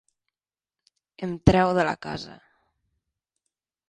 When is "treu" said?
1.49-1.73